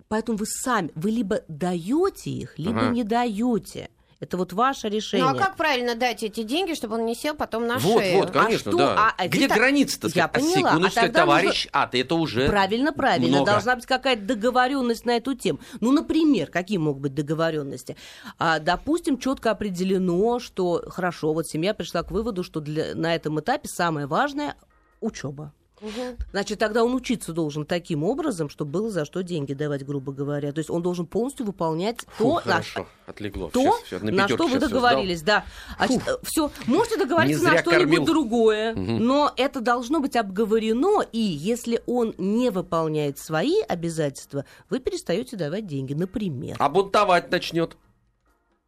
[0.08, 2.90] Поэтому вы сами, вы либо даете их, либо ага.
[2.90, 3.88] не даете.
[4.22, 5.28] Это вот ваше решение.
[5.28, 8.20] Ну а как правильно дать эти деньги, чтобы он не сел потом на вот, шею?
[8.20, 8.78] Вот, конечно, а что?
[8.78, 9.14] да.
[9.18, 10.08] А, Где граница-то?
[10.14, 10.52] Я поняла.
[10.52, 11.70] А Секундочку, а товарищ, нужно...
[11.72, 13.38] а ты это уже Правильно, правильно.
[13.38, 13.50] Много.
[13.50, 15.58] Должна быть какая-то договоренность на эту тему.
[15.80, 17.96] Ну, например, какие могут быть договоренности?
[18.38, 23.40] А, допустим, четко определено, что хорошо, вот семья пришла к выводу, что для, на этом
[23.40, 24.54] этапе самое важное
[25.00, 25.52] учеба.
[25.82, 26.16] Угу.
[26.30, 30.52] Значит, тогда он учиться должен таким образом, чтобы было за что деньги давать, грубо говоря.
[30.52, 32.80] То есть он должен полностью выполнять Фу, то, хорошо.
[32.80, 33.50] На, Отлегло.
[33.50, 35.20] то сейчас, сейчас, на, на что вы договорились.
[35.20, 35.42] Сдал.
[35.78, 35.86] Да.
[35.86, 38.80] Значит, все, можете договориться на что-нибудь другое, угу.
[38.80, 45.66] но это должно быть обговорено, и если он не выполняет свои обязательства, вы перестаете давать
[45.66, 46.56] деньги, например.
[46.58, 47.76] А бунтовать начнет.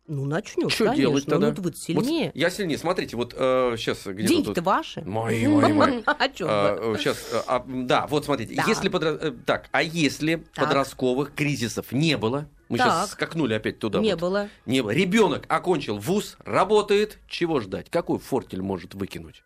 [0.06, 1.02] Ну, начнет, Что конечно.
[1.02, 1.54] делать тогда?
[1.56, 2.26] Ну, вы сильнее.
[2.26, 2.76] Вот я сильнее.
[2.76, 4.64] Смотрите, вот э, сейчас Деньги-то тут...
[4.64, 5.00] ваши.
[5.00, 6.02] Мои, мои, мои.
[6.06, 8.54] А что Сейчас, э, а, да, вот смотрите.
[8.66, 8.90] Если.
[8.92, 14.00] Э, так, а если подростковых кризисов не было, мы сейчас скакнули опять туда.
[14.00, 14.50] Не было.
[14.66, 14.90] Не было.
[14.90, 17.18] Ребенок окончил вуз, работает.
[17.26, 17.88] Чего ждать?
[17.88, 19.42] Какой фортель может выкинуть?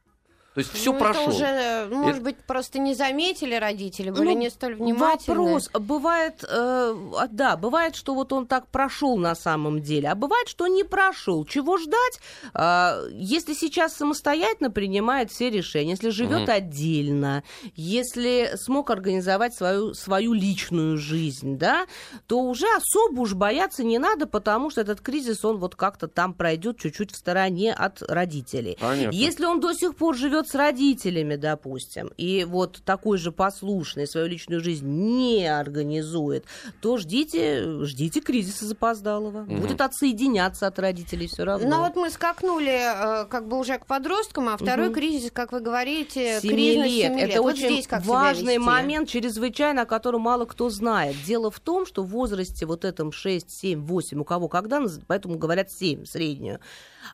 [0.58, 1.22] То есть все ну, прошло.
[1.22, 2.24] Это уже, может это...
[2.24, 5.36] быть, просто не заметили родители, были ну, не столь внимательны.
[5.36, 5.70] Вопрос.
[5.72, 6.94] Бывает, э,
[7.30, 11.44] да, бывает, что вот он так прошел на самом деле, а бывает, что не прошел.
[11.44, 12.18] Чего ждать?
[12.54, 16.50] Э, если сейчас самостоятельно принимает все решения, если живет угу.
[16.50, 17.44] отдельно,
[17.76, 21.86] если смог организовать свою, свою личную жизнь, да,
[22.26, 26.34] то уже особо уж бояться не надо, потому что этот кризис, он вот как-то там
[26.34, 28.76] пройдет чуть-чуть в стороне от родителей.
[28.80, 29.14] Понятно.
[29.16, 34.06] Если он до сих пор живет живет с родителями, допустим, и вот такой же послушный
[34.06, 36.44] свою личную жизнь не организует,
[36.80, 39.42] то ждите, ждите кризиса запоздалого.
[39.42, 39.56] Угу.
[39.56, 41.68] Будет отсоединяться от родителей все равно.
[41.68, 44.94] Ну вот мы скакнули э, как бы уже к подросткам, а второй угу.
[44.94, 47.12] кризис, как вы говорите, кризис лет.
[47.12, 47.30] 7 лет.
[47.30, 51.16] Это вот очень здесь как важный момент, чрезвычайно, о котором мало кто знает.
[51.26, 55.38] Дело в том, что в возрасте вот этом 6, 7, 8, у кого когда, поэтому
[55.38, 56.60] говорят 7 среднюю,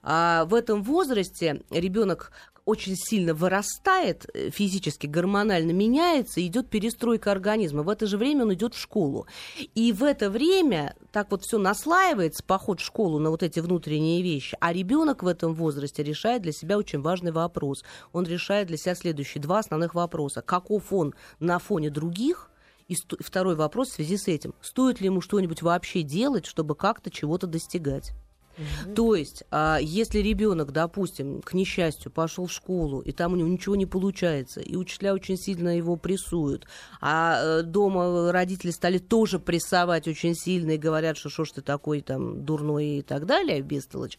[0.02, 2.32] а в этом возрасте ребенок
[2.64, 7.82] очень сильно вырастает, э, физически, гормонально меняется, идет перестройка организма.
[7.82, 9.26] В это же время он идет в школу.
[9.74, 14.22] И в это время так вот все наслаивается, поход в школу на вот эти внутренние
[14.22, 14.56] вещи.
[14.60, 17.84] А ребенок в этом возрасте решает для себя очень важный вопрос.
[18.12, 20.40] Он решает для себя следующие два основных вопроса.
[20.40, 22.50] Каков он на фоне других?
[22.86, 24.54] И второй вопрос в связи с этим.
[24.60, 28.12] Стоит ли ему что-нибудь вообще делать, чтобы как-то чего-то достигать?
[28.56, 28.94] Угу.
[28.94, 33.48] То есть, а, если ребенок, допустим, к несчастью, пошел в школу, и там у него
[33.48, 36.66] ничего не получается, и учителя очень сильно его прессуют,
[37.00, 41.62] а э, дома родители стали тоже прессовать очень сильно и говорят, что что ж ты
[41.62, 44.18] такой там дурной и так далее, бестолочь,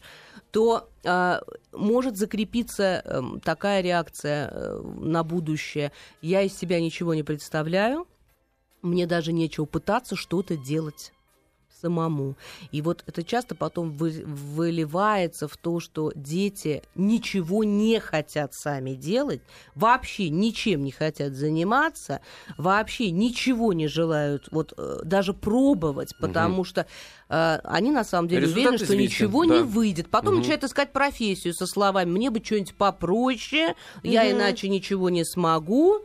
[0.50, 5.92] то а, может закрепиться а, такая реакция а, на будущее.
[6.22, 8.06] Я из себя ничего не представляю,
[8.82, 11.12] мне даже нечего пытаться что-то делать
[11.80, 12.36] самому.
[12.72, 18.94] И вот это часто потом вы, выливается в то, что дети ничего не хотят сами
[18.94, 19.40] делать,
[19.74, 22.20] вообще ничем не хотят заниматься,
[22.56, 26.64] вообще ничего не желают вот э, даже пробовать, потому угу.
[26.64, 26.86] что
[27.28, 29.56] они на самом деле Результат уверены, что известен, ничего да.
[29.56, 30.08] не выйдет.
[30.08, 30.38] Потом угу.
[30.38, 33.76] начинают искать профессию со словами «мне бы что-нибудь попроще, угу.
[34.02, 36.00] я иначе ничего не смогу»,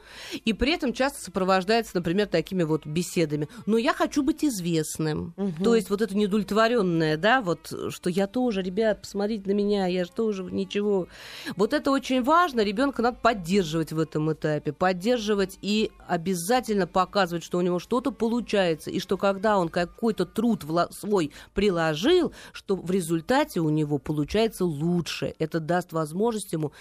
[0.46, 5.34] и при этом часто сопровождается, например, такими вот беседами «но я хочу быть известным».
[5.38, 5.64] Угу.
[5.64, 10.06] То есть вот это недовлетворенное, да, вот, что я тоже, ребят, посмотрите на меня, я
[10.06, 11.08] же тоже ничего.
[11.56, 17.60] Вот это очень важно, ребенка надо поддерживать в этом этапе, поддерживать и обязательно показывать, что
[17.60, 20.64] у него что-то получается, и что когда он какой-то труд
[21.12, 25.36] свой приложил, что в результате у него получается лучше.
[25.40, 26.72] Это даст возможность ему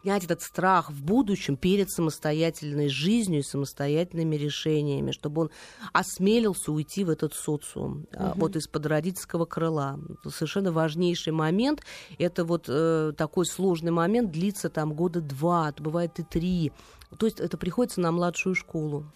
[0.00, 5.50] снять этот страх в будущем перед самостоятельной жизнью и самостоятельными решениями, чтобы он
[5.92, 8.32] осмелился уйти в этот социум угу.
[8.36, 9.98] вот из-под родительского крыла.
[10.28, 11.82] Совершенно важнейший момент.
[12.18, 16.72] Это вот э, такой сложный момент длится там года два, бывает и три.
[17.18, 19.06] То есть это приходится на младшую школу.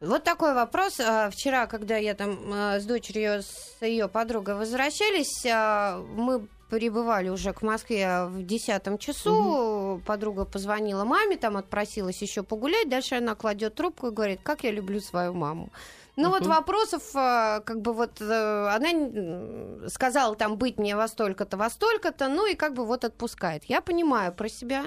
[0.00, 1.00] Вот такой вопрос.
[1.00, 7.30] А, вчера, когда я там а, с дочерью, с ее подругой возвращались, а, мы прибывали
[7.30, 9.34] уже к Москве в десятом часу.
[9.34, 10.02] Угу.
[10.06, 12.88] Подруга позвонила маме, там отпросилась еще погулять.
[12.88, 15.72] Дальше она кладет трубку и говорит, как я люблю свою маму.
[16.14, 21.56] Ну uh вот вопросов, как бы вот э, она сказала там быть мне во столько-то,
[21.56, 23.62] во столько-то, ну и как бы вот отпускает.
[23.66, 24.86] Я понимаю про себя,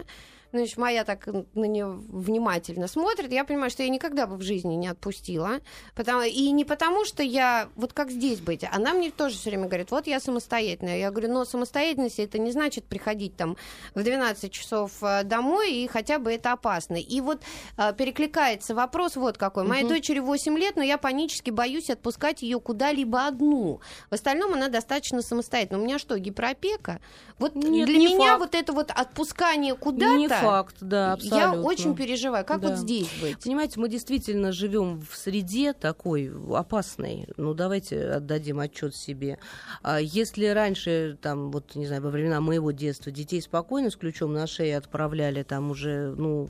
[0.52, 4.76] значит, моя так на нее внимательно смотрит, я понимаю, что я никогда бы в жизни
[4.76, 5.60] не отпустила.
[5.96, 9.68] Потому, и не потому, что я, вот как здесь быть, она мне тоже все время
[9.68, 10.98] говорит, вот я самостоятельная.
[10.98, 13.58] Я говорю, но самостоятельность это не значит приходить там
[13.96, 16.96] в 12 часов э, домой, и хотя бы это опасно.
[16.96, 17.42] И вот
[17.78, 19.64] э, перекликается вопрос вот какой.
[19.64, 19.94] Моей угу.
[19.94, 23.82] дочери 8 лет, но я панически боюсь отпускать ее куда-либо одну.
[24.10, 25.80] В остальном она достаточно самостоятельна.
[25.80, 27.00] У меня что, гиперопека?
[27.40, 28.40] Вот Нет, для меня факт.
[28.40, 31.38] вот это вот отпускание куда-то факт, да, абсолютно.
[31.38, 32.46] Я очень переживаю.
[32.46, 32.70] Как да.
[32.70, 33.40] вот здесь быть?
[33.44, 37.28] Понимаете, мы действительно живем в среде такой опасной.
[37.38, 39.38] Ну, давайте отдадим отчет себе.
[39.84, 44.34] А если раньше, там, вот, не знаю, во времена моего детства детей спокойно с ключом
[44.34, 46.50] на шее отправляли, там уже, ну,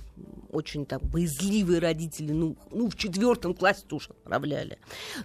[0.51, 4.77] очень там боязливые родители, ну, ну в четвертом классе уж отправляли,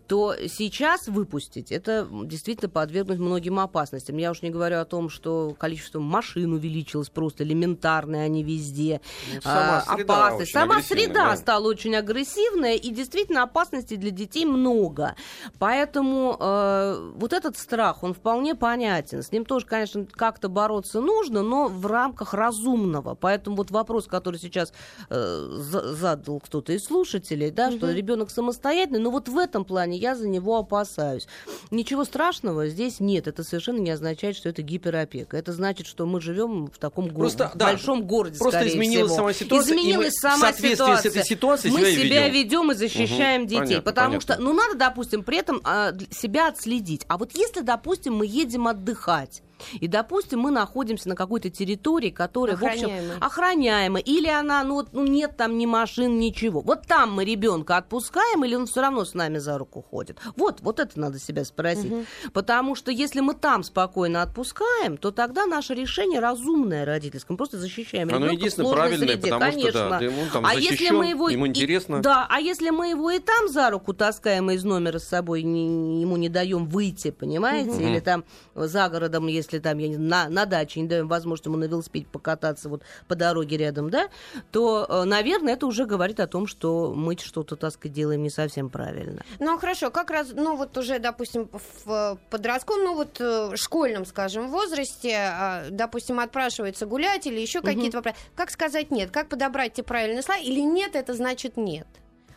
[0.06, 4.16] то сейчас выпустить, это действительно подвергнуть многим опасностям.
[4.16, 9.00] Я уж не говорю о том, что количество машин увеличилось просто элементарно, они везде.
[9.34, 10.52] Ну, сама а, среда опасность.
[10.52, 11.36] Сама среда да.
[11.36, 15.14] стала очень агрессивная, и действительно опасностей для детей много.
[15.58, 19.22] Поэтому э, вот этот страх, он вполне понятен.
[19.22, 23.14] С ним тоже, конечно, как-то бороться нужно, но в рамках разумного.
[23.14, 24.72] Поэтому вот вопрос, который сейчас
[25.10, 27.76] э, задал кто-то из слушателей, да, угу.
[27.76, 31.26] что ребенок самостоятельный, но вот в этом плане я за него опасаюсь.
[31.70, 33.26] Ничего страшного здесь нет.
[33.26, 35.36] Это совершенно не означает, что это гиперопека.
[35.36, 39.16] Это значит, что мы живем в таком Просто, го- да, большом городе Просто изменилась всего.
[39.16, 39.74] сама ситуация.
[39.74, 41.10] Изменилась сама в соответствии ситуация.
[41.10, 43.60] с этой ситуацией мы себя, себя ведем и защищаем угу, детей.
[43.60, 44.34] Понятно, потому понятно.
[44.34, 47.04] что, ну, надо, допустим, при этом а, себя отследить.
[47.08, 49.42] А вот если, допустим, мы едем отдыхать,
[49.80, 52.90] И, допустим, мы находимся на какой-то территории, которая, в общем,
[53.20, 56.60] охраняема, или она, ну, вот, ну, нет там ни машин, ничего.
[56.60, 60.18] Вот там мы ребенка отпускаем, или он все равно с нами за руку ходит?
[60.36, 61.92] Вот, вот это надо себя спросить.
[62.32, 67.34] Потому что если мы там спокойно отпускаем, то тогда наше решение разумное родительское.
[67.34, 69.20] Мы просто защищаем Оно ребенка в единственное правильное, среде.
[69.30, 69.88] потому что, Конечно.
[69.90, 72.02] да, ему там а если мы его ему и- интересно.
[72.02, 75.42] да, а если мы его и там за руку таскаем и из номера с собой,
[75.42, 77.80] не- ему не даем выйти, понимаете, Мгм.
[77.86, 81.56] или там за городом, если там я не- на, на даче не даем возможность ему
[81.56, 84.08] на велосипеде покататься вот по дороге рядом, да,
[84.52, 88.30] то, э, наверное, это уже говорит о том, что мы что-то, так сказать, делаем не
[88.30, 89.22] совсем правильно.
[89.38, 91.48] Ну хорошо, как раз, ну вот уже, допустим,
[91.84, 97.98] в подростковом, ну вот э, школьном, скажем, возрасте, а, допустим, отпрашивается гулять или еще какие-то
[97.98, 98.16] вопросы.
[98.34, 99.10] Как сказать нет?
[99.10, 100.40] Как подобрать те правильные слова?
[100.40, 101.86] Или нет, это значит нет?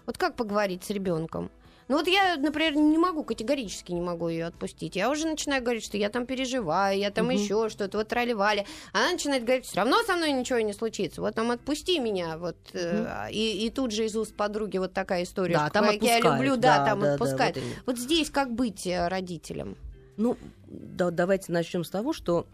[0.05, 1.51] Вот как поговорить с ребенком?
[1.89, 4.95] Ну вот я, например, не могу, категорически не могу ее отпустить.
[4.95, 7.35] Я уже начинаю говорить, что я там переживаю, я там Мгм.
[7.35, 8.67] еще что-то, вот тролливали.
[8.93, 11.19] Она начинает говорить, все равно со мной ничего не случится.
[11.19, 12.37] Вот там отпусти меня.
[12.37, 15.85] Вот, э, и, и тут же из уст подруги вот такая история, Да, что там
[15.85, 17.55] как я люблю, да, да, там да, да, отпускают.
[17.55, 17.75] вот именно.
[17.87, 19.75] Вот здесь как быть э, родителям?
[20.15, 22.45] Ну, да- давайте начнем с того, что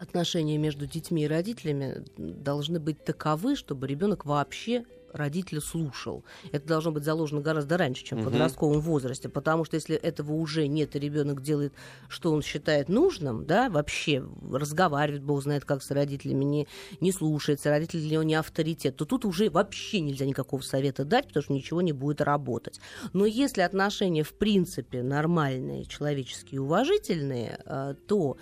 [0.00, 6.24] отношения между детьми и родителями должны быть таковы, чтобы ребенок вообще родителя слушал.
[6.52, 10.66] Это должно быть заложено гораздо раньше, чем в подростковом возрасте, потому что если этого уже
[10.66, 11.72] нет, и ребенок делает,
[12.08, 16.68] что он считает нужным, да, вообще разговаривает, бог знает как с родителями, не,
[17.00, 21.28] не слушается, родитель для него не авторитет, то тут уже вообще нельзя никакого совета дать,
[21.28, 22.80] потому что ничего не будет работать.
[23.12, 28.36] Но если отношения в принципе нормальные, человеческие, уважительные, э, то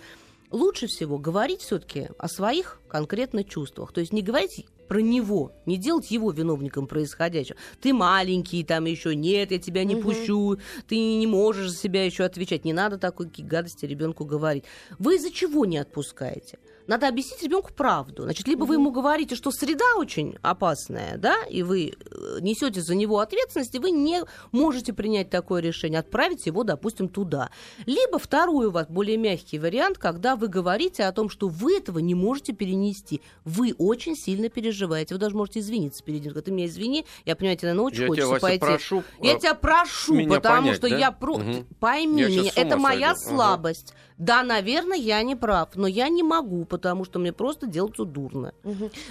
[0.51, 3.91] лучше всего говорить все-таки о своих конкретно чувствах.
[3.91, 7.57] То есть не говорить про него, не делать его виновником происходящего.
[7.81, 10.03] Ты маленький, там еще нет, я тебя не Мгм.
[10.03, 12.65] пущу, ты не можешь за себя еще отвечать.
[12.65, 14.63] Не надо такой гадости ребенку говорить.
[14.99, 16.59] Вы из-за чего не отпускаете?
[16.87, 18.23] Надо объяснить ребенку правду.
[18.23, 22.95] Значит, либо вы ему говорите, что среда очень опасная, да, и вы э, несете за
[22.95, 27.49] него ответственность, и вы не можете принять такое решение, отправить его, допустим, туда.
[27.85, 31.99] Либо второй у вас более мягкий вариант, когда вы говорите о том, что вы этого
[31.99, 33.21] не можете перенести.
[33.43, 35.15] Вы очень сильно переживаете.
[35.15, 36.33] Вы даже можете извиниться перед ним.
[36.33, 38.59] Ты меня извини, я понимаю, тебе, наверное, очень Я тебя, хочется Вася, пойти.
[38.59, 40.97] прошу, Я э, тебя прошу, меня потому понять, что да?
[40.97, 41.37] я про...
[41.37, 41.65] Мгм.
[41.79, 43.35] пойми Я меня, это моя сойду.
[43.35, 43.93] Слабость.
[44.17, 48.53] Да, наверное, я не прав, но я не могу, потому что мне просто делаться дурно.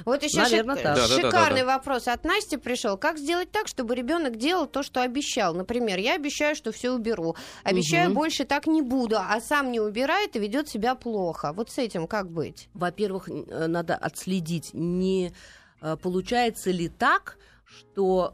[0.04, 0.84] Вот еще Наверно, так.
[0.84, 2.96] Да, да, да, шикарный да, вопрос от Насти пришел.
[2.96, 5.54] Как сделать так, чтобы ребенок делал то, что обещал?
[5.54, 7.36] Например, я обещаю, что все уберу.
[7.62, 8.14] Обещаю, Мгм.
[8.14, 11.52] больше так не буду, а сам не убирает и ведет себя плохо.
[11.52, 12.68] Вот с этим как быть?
[12.74, 15.32] Во-первых, э, надо отследить, не
[15.82, 18.32] э, получается ли так, что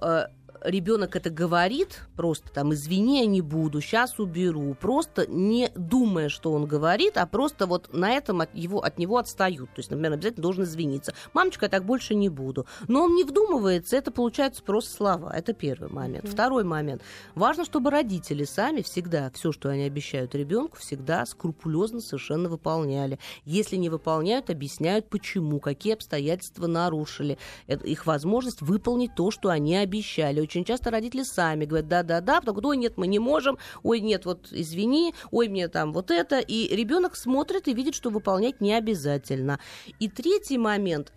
[0.65, 6.53] ребенок это говорит, просто там, извини, я не буду, сейчас уберу, просто не думая, что
[6.53, 9.71] он говорит, а просто вот на этом от, его, от него отстают.
[9.71, 11.15] То есть, например, обязательно должен извиниться.
[11.33, 12.67] Мамочка, я так больше не буду.
[12.89, 15.33] Но он не вдумывается, это получается просто слова.
[15.35, 16.25] Это первый момент.
[16.25, 16.33] Мгм.
[16.33, 17.03] Второй момент.
[17.35, 23.19] Важно, чтобы родители сами всегда все, что они обещают ребенку, всегда скрупулезно совершенно выполняли.
[23.45, 27.39] Если не выполняют, объясняют, почему, какие обстоятельства нарушили.
[27.67, 30.41] Это их возможность выполнить то, что они обещали.
[30.41, 34.25] Очень часто родители сами говорят, да-да-да, потом говорят, ой, нет, мы не можем, ой, нет,
[34.27, 36.39] вот извини, ой, мне там вот это.
[36.39, 39.59] И ребенок смотрит и видит, что выполнять не обязательно.
[39.99, 41.13] И третий момент.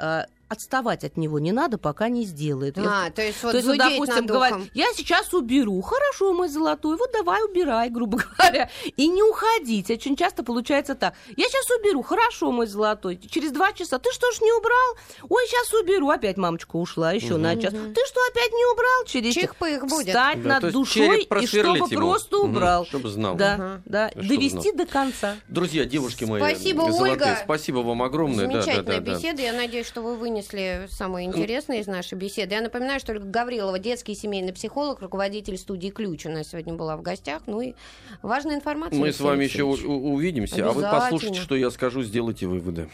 [0.48, 2.78] Отставать от него не надо, пока не сделает.
[2.78, 5.82] Я А, то есть вот то есть, вот, зудеть допустим, говорит, я сейчас уберу.
[5.82, 8.70] Хорошо, мой золотой, вот давай убирай, грубо говоря.
[8.96, 9.90] И не уходить.
[9.90, 11.16] Очень часто получается так.
[11.36, 12.04] Я сейчас уберу.
[12.04, 13.18] Хорошо, мой золотой.
[13.18, 13.98] Через два часа.
[13.98, 14.96] Ты что ж не убрал?
[15.30, 16.10] Ой, сейчас уберу.
[16.10, 17.42] Опять мамочка ушла еще Мгм.
[17.42, 17.72] на чих.
[17.72, 17.94] Мгм.
[17.96, 19.06] Ты что, опять не убрал?
[19.08, 19.44] Через чих.
[19.46, 20.08] Чих-пых будет.
[20.10, 21.88] Встать Да, над душой и чтобы ему.
[21.88, 22.86] просто убрал.
[22.86, 23.36] чтобы знал.
[23.36, 23.82] Да, Ага.
[23.86, 24.10] да.
[24.12, 25.38] Чтобы Довести до конца.
[25.48, 27.40] Друзья, девушки мои, Спасибо, золотые, Ольга.
[27.44, 28.46] спасибо вам огромное.
[28.46, 29.18] Да, да, Замечательная да, да.
[29.18, 29.42] беседа.
[29.42, 32.56] Я надеюсь, что вы вынесли самое интересное из нашей беседы.
[32.56, 36.74] Я напоминаю, что Ольга Гаврилова, детский и семейный психолог, руководитель студии «Ключ» у нас сегодня
[36.74, 37.44] была в гостях.
[37.48, 37.74] Ну и
[38.22, 39.00] важная информация.
[39.00, 42.84] Мы с вами еще увидимся, а вы послушайте, что я скажу, сделайте выводы.